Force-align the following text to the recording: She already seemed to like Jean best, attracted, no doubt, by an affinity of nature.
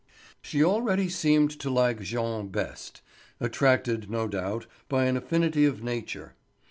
She 0.41 0.63
already 0.63 1.09
seemed 1.09 1.51
to 1.59 1.69
like 1.69 2.01
Jean 2.01 2.47
best, 2.47 3.03
attracted, 3.39 4.09
no 4.09 4.27
doubt, 4.27 4.65
by 4.89 5.05
an 5.05 5.15
affinity 5.15 5.63
of 5.65 5.83
nature. 5.83 6.33